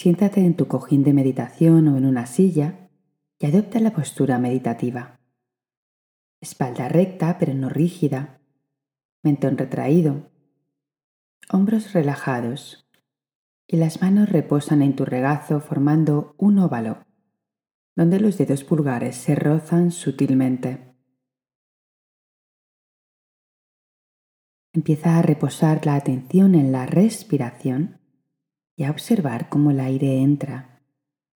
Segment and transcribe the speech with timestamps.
[0.00, 2.88] Siéntate en tu cojín de meditación o en una silla
[3.38, 5.20] y adopta la postura meditativa.
[6.40, 8.40] Espalda recta pero no rígida,
[9.22, 10.32] mentón retraído,
[11.52, 12.88] hombros relajados
[13.66, 17.04] y las manos reposan en tu regazo formando un óvalo,
[17.94, 20.96] donde los dedos pulgares se rozan sutilmente.
[24.72, 27.99] Empieza a reposar la atención en la respiración
[28.80, 30.80] y a observar cómo el aire entra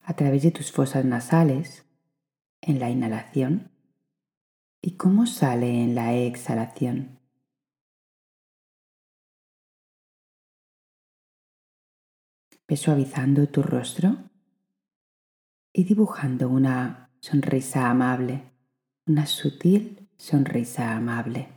[0.00, 1.84] a través de tus fosas nasales
[2.62, 3.70] en la inhalación
[4.80, 7.20] y cómo sale en la exhalación.
[12.66, 14.16] Ve suavizando tu rostro
[15.74, 18.50] y dibujando una sonrisa amable,
[19.04, 21.55] una sutil sonrisa amable.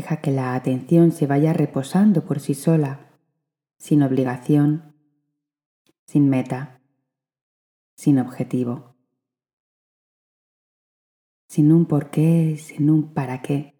[0.00, 3.18] Deja que la atención se vaya reposando por sí sola,
[3.76, 4.96] sin obligación,
[6.06, 6.80] sin meta,
[7.98, 8.96] sin objetivo,
[11.48, 13.78] sin un porqué, sin un para qué.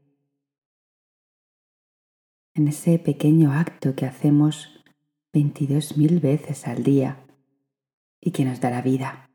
[2.52, 4.84] En ese pequeño acto que hacemos
[5.32, 7.24] 22.000 veces al día
[8.20, 9.29] y que nos dará vida.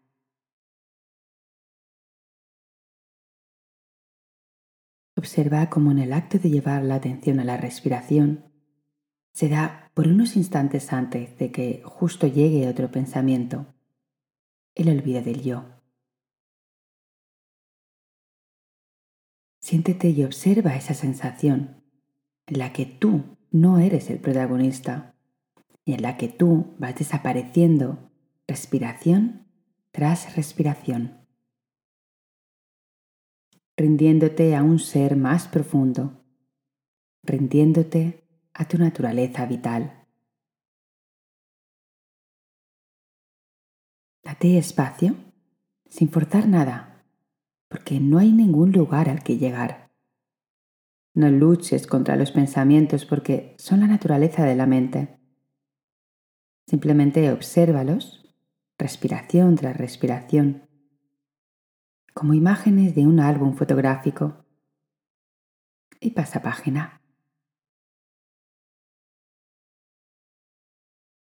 [5.25, 8.45] Observa cómo en el acto de llevar la atención a la respiración
[9.33, 13.65] se da por unos instantes antes de que justo llegue otro pensamiento,
[14.75, 15.65] el olvido del yo.
[19.61, 21.81] Siéntete y observa esa sensación
[22.45, 25.15] en la que tú no eres el protagonista
[25.85, 28.11] y en la que tú vas desapareciendo
[28.47, 29.47] respiración
[29.89, 31.24] tras respiración
[33.77, 36.23] rindiéndote a un ser más profundo,
[37.23, 38.23] rindiéndote
[38.53, 40.05] a tu naturaleza vital.
[44.23, 45.15] Date espacio
[45.89, 47.05] sin forzar nada,
[47.67, 49.91] porque no hay ningún lugar al que llegar.
[51.13, 55.19] No luches contra los pensamientos porque son la naturaleza de la mente.
[56.67, 58.35] Simplemente obsérvalos,
[58.77, 60.64] respiración tras respiración,
[62.15, 64.45] como imágenes de un álbum fotográfico.
[65.99, 67.01] Y pasa página.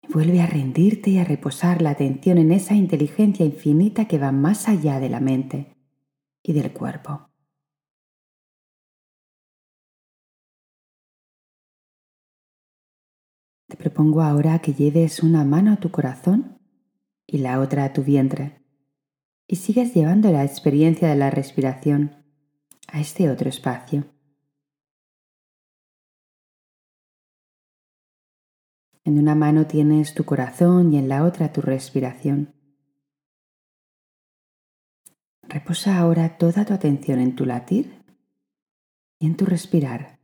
[0.08, 4.68] Vuelve a rendirte y a reposar la atención en esa inteligencia infinita que va más
[4.68, 5.76] allá de la mente
[6.42, 7.28] y del cuerpo.
[13.68, 16.58] Te propongo ahora que lleves una mano a tu corazón
[17.26, 18.59] y la otra a tu vientre
[19.50, 22.14] y sigues llevando la experiencia de la respiración
[22.86, 24.04] a este otro espacio.
[29.02, 32.54] En una mano tienes tu corazón y en la otra tu respiración.
[35.42, 38.04] Reposa ahora toda tu atención en tu latir
[39.18, 40.19] y en tu respirar.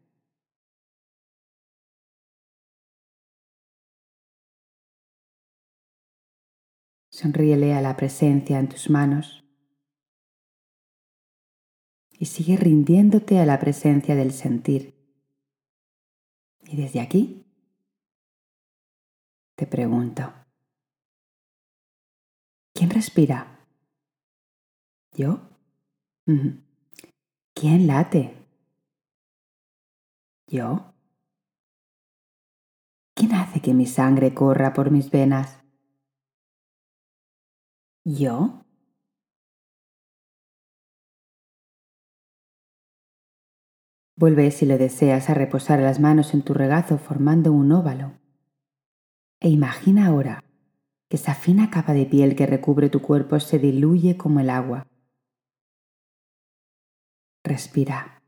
[7.16, 9.42] Sonríele a la presencia en tus manos
[12.18, 14.94] y sigue rindiéndote a la presencia del sentir.
[16.64, 17.46] Y desde aquí
[19.54, 20.30] te pregunto,
[22.74, 23.66] ¿quién respira?
[25.12, 25.40] ¿Yo?
[27.54, 28.34] ¿Quién late?
[30.48, 30.92] ¿Yo?
[33.14, 35.55] ¿Quién hace que mi sangre corra por mis venas?
[38.06, 38.64] ¿Yo?
[44.16, 48.12] Vuelve, si lo deseas, a reposar las manos en tu regazo formando un óvalo.
[49.40, 50.44] E imagina ahora
[51.10, 54.86] que esa fina capa de piel que recubre tu cuerpo se diluye como el agua.
[57.42, 58.22] Respira.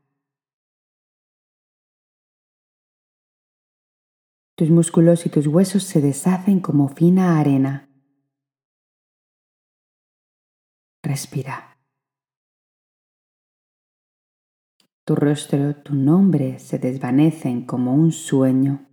[4.57, 7.88] Tus músculos y tus huesos se deshacen como fina arena.
[11.09, 11.75] Respira.
[15.03, 18.87] Tu rostro, tu nombre se desvanecen como un sueño.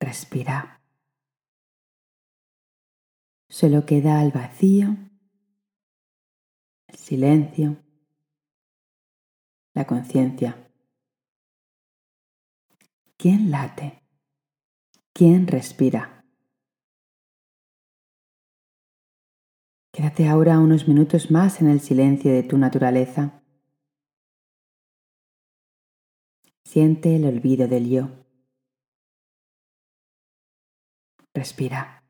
[0.00, 0.80] Respira.
[3.50, 4.96] Solo queda el vacío,
[6.86, 7.76] el silencio,
[9.74, 10.72] la conciencia.
[13.18, 14.02] ¿Quién late?
[15.12, 16.13] ¿Quién respira?
[19.94, 23.40] Quédate ahora unos minutos más en el silencio de tu naturaleza.
[26.64, 28.08] Siente el olvido del yo.
[31.32, 32.02] Respira.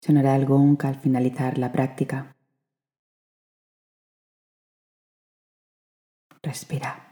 [0.00, 2.36] Sonará el gong al finalizar la práctica.
[6.42, 7.11] Respira.